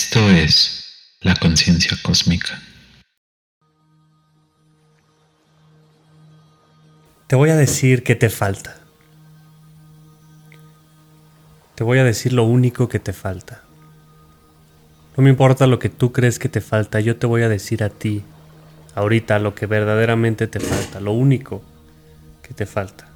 [0.00, 2.62] Esto es la conciencia cósmica.
[7.26, 8.76] Te voy a decir qué te falta.
[11.74, 13.62] Te voy a decir lo único que te falta.
[15.16, 17.82] No me importa lo que tú crees que te falta, yo te voy a decir
[17.82, 18.22] a ti,
[18.94, 21.60] ahorita, lo que verdaderamente te falta, lo único
[22.40, 23.08] que te falta.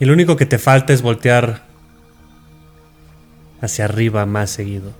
[0.00, 1.73] Y lo único que te falta es voltear
[3.60, 4.92] hacia arriba más seguido.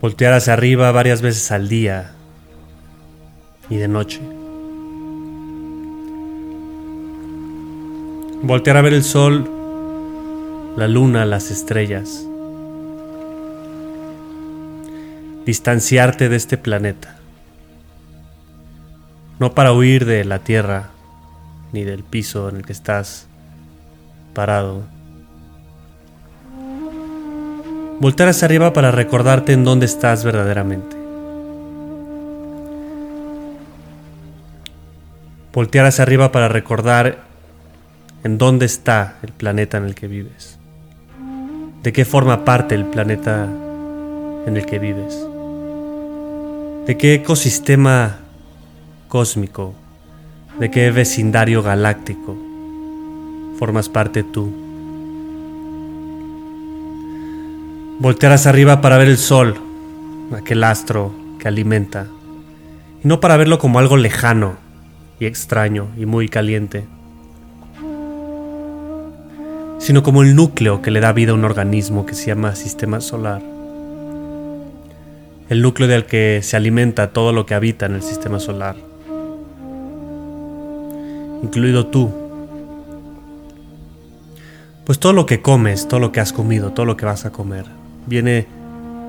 [0.00, 2.12] Voltear hacia arriba varias veces al día
[3.70, 4.20] y de noche.
[8.42, 9.50] Voltear a ver el sol
[10.76, 12.26] la luna, las estrellas.
[15.46, 17.16] Distanciarte de este planeta.
[19.38, 20.90] No para huir de la tierra
[21.72, 23.28] ni del piso en el que estás
[24.32, 24.82] parado.
[28.00, 30.96] Voltar hacia arriba para recordarte en dónde estás verdaderamente.
[35.52, 37.18] Voltear hacia arriba para recordar
[38.24, 40.58] en dónde está el planeta en el que vives
[41.84, 43.46] de qué forma parte el planeta
[44.46, 45.14] en el que vives,
[46.86, 48.20] de qué ecosistema
[49.08, 49.74] cósmico,
[50.58, 52.38] de qué vecindario galáctico
[53.58, 54.63] formas parte tú.
[58.04, 59.56] Voltear arriba para ver el sol,
[60.36, 62.06] aquel astro que alimenta,
[63.02, 64.58] y no para verlo como algo lejano
[65.18, 66.84] y extraño y muy caliente
[69.84, 73.02] sino como el núcleo que le da vida a un organismo que se llama sistema
[73.02, 73.42] solar.
[75.50, 78.76] El núcleo del que se alimenta todo lo que habita en el sistema solar,
[81.42, 82.10] incluido tú.
[84.86, 87.30] Pues todo lo que comes, todo lo que has comido, todo lo que vas a
[87.30, 87.66] comer,
[88.06, 88.46] viene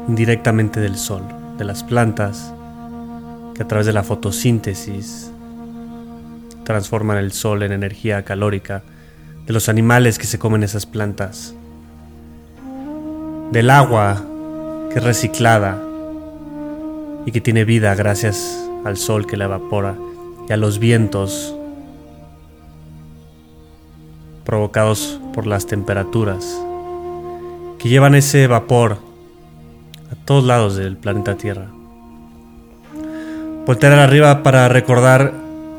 [0.07, 1.23] indirectamente del sol,
[1.57, 2.53] de las plantas,
[3.53, 5.31] que a través de la fotosíntesis
[6.63, 8.84] transforman el sol en energía calórica
[9.45, 11.55] de los animales que se comen esas plantas,
[13.51, 14.23] del agua
[14.91, 15.81] que es reciclada
[17.25, 19.95] y que tiene vida gracias al sol que la evapora
[20.50, 21.55] y a los vientos
[24.44, 26.59] provocados por las temperaturas
[27.85, 28.97] que llevan ese vapor
[30.12, 31.68] a todos lados del planeta Tierra.
[33.68, 35.31] Voltear arriba para recordar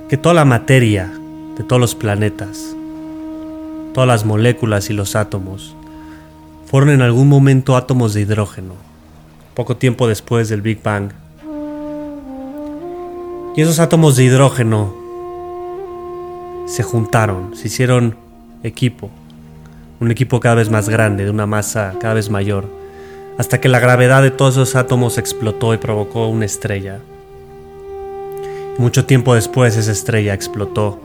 [0.09, 1.13] que toda la materia
[1.59, 2.77] de todos los planetas
[3.93, 5.75] todas las moléculas y los átomos,
[6.67, 8.75] fueron en algún momento átomos de hidrógeno,
[9.55, 11.11] poco tiempo después del Big Bang.
[13.57, 14.95] Y esos átomos de hidrógeno
[16.69, 18.17] se juntaron, se hicieron
[18.63, 19.11] equipo,
[20.01, 22.67] un equipo cada vez más grande, de una masa cada vez mayor,
[23.39, 27.01] hasta que la gravedad de todos esos átomos explotó y provocó una estrella.
[28.79, 31.01] mucho tiempo después esa estrella explotó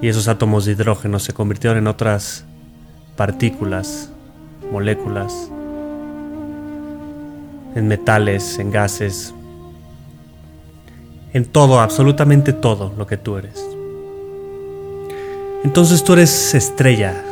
[0.00, 2.44] y esos átomos de hidrógeno se convirtieron en otras
[3.16, 4.10] partículas,
[4.70, 5.50] moléculas,
[7.74, 9.34] en metales, en gases,
[11.32, 13.64] en todo, absolutamente todo lo que tú eres.
[15.64, 17.29] Entonces tú eres estrella,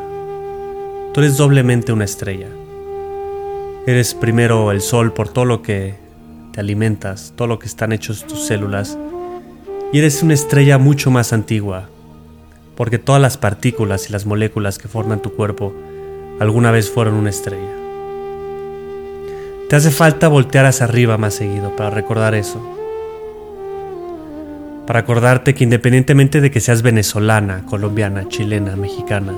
[1.13, 2.49] tú eres doblemente una estrella.
[3.87, 5.95] Eres primero el sol por todo lo que
[6.53, 8.99] te alimentas, todo lo que están hechos tus células,
[9.93, 11.89] y eres una estrella mucho más antigua,
[12.77, 15.73] porque todas las partículas y las moléculas que forman tu cuerpo
[16.39, 17.73] alguna vez fueron una estrella.
[19.69, 22.61] Te hace falta voltear hacia arriba más seguido para recordar eso.
[24.87, 29.35] Para acordarte que independientemente de que seas venezolana, colombiana, chilena, mexicana,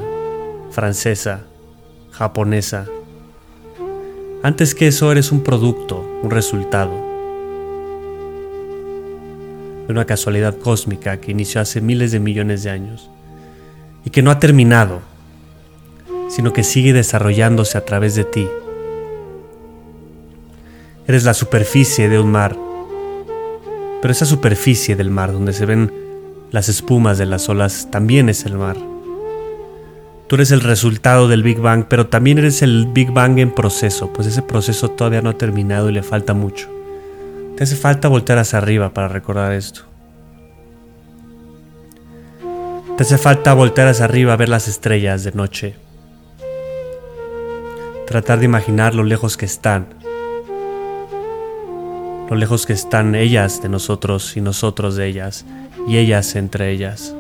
[0.71, 1.50] francesa,
[2.21, 2.85] japonesa,
[4.43, 6.91] antes que eso eres un producto, un resultado
[9.87, 13.09] de una casualidad cósmica que inició hace miles de millones de años
[14.05, 15.01] y que no ha terminado,
[16.29, 18.47] sino que sigue desarrollándose a través de ti.
[21.07, 22.55] Eres la superficie de un mar,
[24.03, 25.91] pero esa superficie del mar donde se ven
[26.51, 28.90] las espumas de las olas también es el mar.
[30.31, 34.13] Tú eres el resultado del Big Bang, pero también eres el Big Bang en proceso,
[34.13, 36.69] pues ese proceso todavía no ha terminado y le falta mucho.
[37.57, 39.81] Te hace falta voltear hacia arriba para recordar esto.
[42.97, 45.75] Te hace falta voltear hacia arriba a ver las estrellas de noche.
[48.07, 49.89] Tratar de imaginar lo lejos que están.
[52.31, 55.45] Lo lejos que están ellas de nosotros y nosotros de ellas,
[55.89, 57.17] y ellas entre ellas.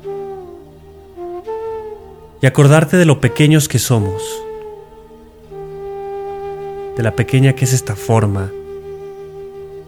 [2.42, 4.22] Y acordarte de lo pequeños que somos,
[6.96, 8.50] de la pequeña que es esta forma,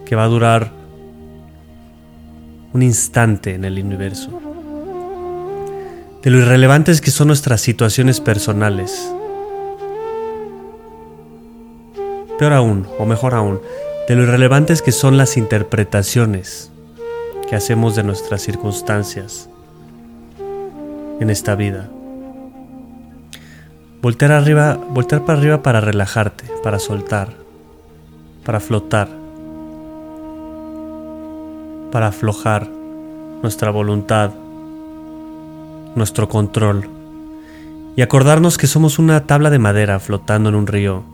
[0.04, 0.70] que va a durar
[2.74, 4.40] un instante en el universo,
[6.22, 9.10] de lo irrelevantes que son nuestras situaciones personales,
[12.38, 13.60] peor aún, o mejor aún,
[14.08, 16.70] de lo irrelevantes que son las interpretaciones
[17.48, 19.48] que hacemos de nuestras circunstancias
[21.20, 21.88] en esta vida.
[24.02, 24.80] Voltear arriba,
[25.24, 27.28] para arriba para relajarte, para soltar,
[28.44, 29.08] para flotar,
[31.92, 32.68] para aflojar
[33.42, 34.32] nuestra voluntad,
[35.94, 36.88] nuestro control
[37.94, 41.04] y acordarnos que somos una tabla de madera flotando en un río.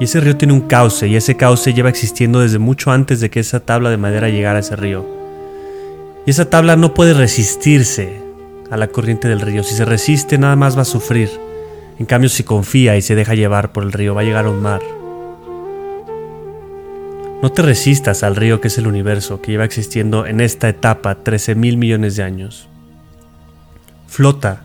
[0.00, 3.30] Y ese río tiene un cauce y ese cauce lleva existiendo desde mucho antes de
[3.30, 5.06] que esa tabla de madera llegara a ese río.
[6.26, 8.27] Y esa tabla no puede resistirse
[8.70, 9.62] a la corriente del río.
[9.62, 11.30] Si se resiste, nada más va a sufrir.
[11.98, 14.50] En cambio, si confía y se deja llevar por el río, va a llegar a
[14.50, 14.82] un mar.
[17.42, 21.16] No te resistas al río que es el universo, que lleva existiendo en esta etapa
[21.16, 22.68] 13 mil millones de años.
[24.06, 24.64] Flota.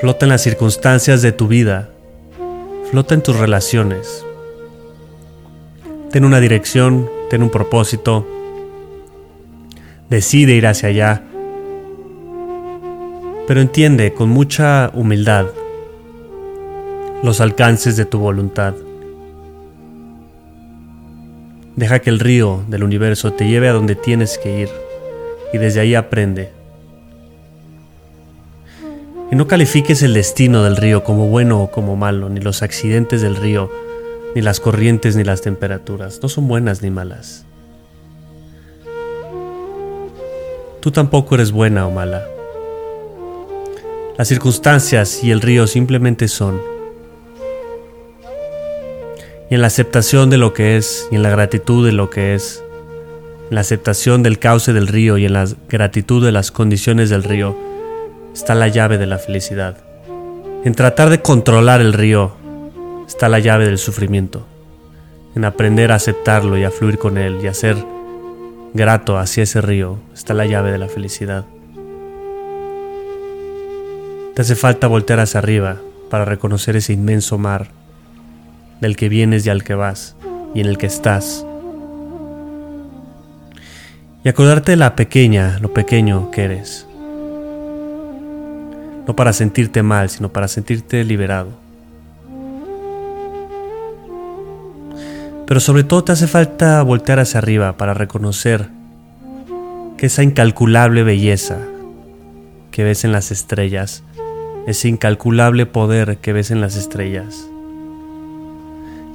[0.00, 1.90] Flota en las circunstancias de tu vida.
[2.90, 4.24] Flota en tus relaciones.
[6.10, 8.26] Ten una dirección, ten un propósito.
[10.10, 11.22] Decide ir hacia allá
[13.46, 15.46] pero entiende con mucha humildad
[17.22, 18.74] los alcances de tu voluntad.
[21.76, 24.68] Deja que el río del universo te lleve a donde tienes que ir
[25.52, 26.52] y desde ahí aprende.
[29.30, 33.22] Y no califiques el destino del río como bueno o como malo, ni los accidentes
[33.22, 33.70] del río,
[34.34, 36.20] ni las corrientes, ni las temperaturas.
[36.22, 37.44] No son buenas ni malas.
[40.80, 42.33] Tú tampoco eres buena o mala.
[44.16, 46.62] Las circunstancias y el río simplemente son.
[49.50, 52.34] Y en la aceptación de lo que es, y en la gratitud de lo que
[52.34, 52.62] es,
[53.50, 57.24] en la aceptación del cauce del río y en la gratitud de las condiciones del
[57.24, 57.56] río,
[58.32, 59.78] está la llave de la felicidad.
[60.64, 62.36] En tratar de controlar el río
[63.08, 64.46] está la llave del sufrimiento.
[65.34, 67.76] En aprender a aceptarlo y a fluir con él y a ser
[68.74, 71.46] grato hacia ese río está la llave de la felicidad.
[74.34, 75.76] Te hace falta voltear hacia arriba
[76.10, 77.68] para reconocer ese inmenso mar
[78.80, 80.16] del que vienes y al que vas
[80.54, 81.46] y en el que estás.
[84.24, 86.84] Y acordarte de la pequeña, lo pequeño que eres.
[89.06, 91.50] No para sentirte mal, sino para sentirte liberado.
[95.46, 98.68] Pero sobre todo te hace falta voltear hacia arriba para reconocer
[99.96, 101.58] que esa incalculable belleza
[102.72, 104.02] que ves en las estrellas
[104.66, 107.48] ese incalculable poder que ves en las estrellas,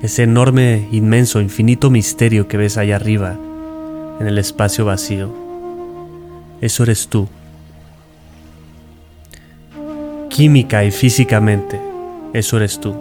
[0.02, 3.38] ese enorme, inmenso, infinito misterio que ves allá arriba,
[4.20, 5.34] en el espacio vacío.
[6.62, 7.28] Eso eres tú.
[10.30, 11.80] Química y físicamente,
[12.34, 12.96] eso eres tú.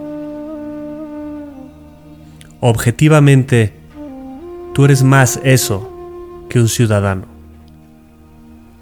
[2.61, 3.73] Objetivamente,
[4.73, 5.89] tú eres más eso
[6.49, 7.25] que un ciudadano.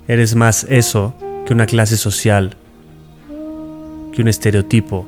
[0.07, 1.13] Eres más eso
[1.45, 2.55] que una clase social
[4.17, 5.05] que un estereotipo,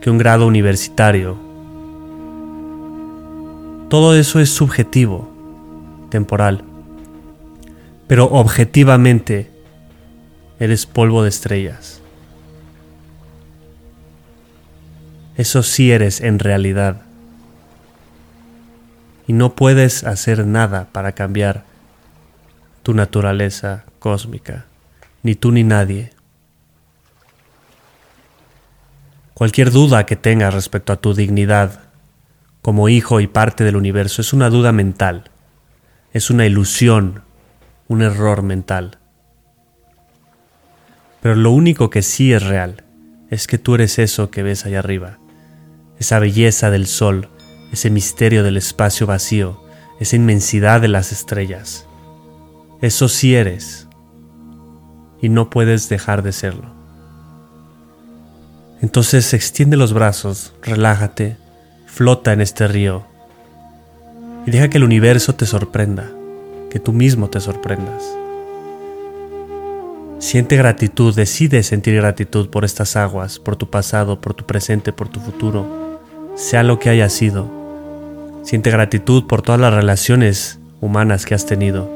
[0.00, 1.36] que un grado universitario.
[3.90, 5.28] Todo eso es subjetivo,
[6.08, 6.64] temporal,
[8.06, 9.50] pero objetivamente
[10.58, 12.00] eres polvo de estrellas.
[15.36, 17.02] Eso sí eres en realidad.
[19.26, 21.64] Y no puedes hacer nada para cambiar
[22.82, 24.64] tu naturaleza cósmica,
[25.22, 26.13] ni tú ni nadie.
[29.34, 31.80] Cualquier duda que tengas respecto a tu dignidad
[32.62, 35.30] como hijo y parte del universo es una duda mental,
[36.12, 37.22] es una ilusión,
[37.88, 38.98] un error mental.
[41.20, 42.84] Pero lo único que sí es real
[43.28, 45.18] es que tú eres eso que ves allá arriba,
[45.98, 47.28] esa belleza del sol,
[47.72, 49.60] ese misterio del espacio vacío,
[49.98, 51.88] esa inmensidad de las estrellas.
[52.80, 53.88] Eso sí eres
[55.20, 56.73] y no puedes dejar de serlo.
[58.84, 61.38] Entonces extiende los brazos, relájate,
[61.86, 63.06] flota en este río
[64.44, 66.10] y deja que el universo te sorprenda,
[66.68, 68.04] que tú mismo te sorprendas.
[70.18, 75.08] Siente gratitud, decide sentir gratitud por estas aguas, por tu pasado, por tu presente, por
[75.08, 76.02] tu futuro,
[76.34, 77.50] sea lo que haya sido.
[78.42, 81.90] Siente gratitud por todas las relaciones humanas que has tenido,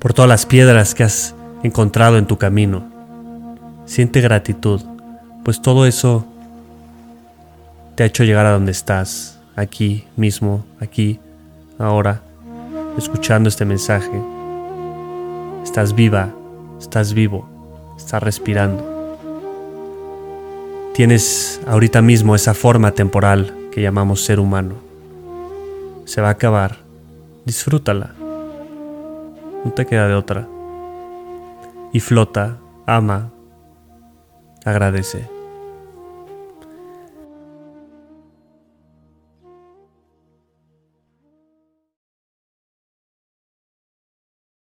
[0.00, 2.90] por todas las piedras que has encontrado en tu camino.
[3.86, 4.89] Siente gratitud
[5.44, 6.24] pues todo eso
[7.96, 11.20] te ha hecho llegar a donde estás, aquí mismo, aquí,
[11.78, 12.22] ahora,
[12.96, 14.10] escuchando este mensaje.
[15.62, 16.30] Estás viva,
[16.78, 17.48] estás vivo,
[17.96, 19.18] estás respirando.
[20.94, 24.74] Tienes ahorita mismo esa forma temporal que llamamos ser humano.
[26.04, 26.76] Se va a acabar.
[27.44, 28.14] Disfrútala.
[29.64, 30.48] No te queda de otra.
[31.92, 33.30] Y flota, ama,
[34.64, 35.39] agradece.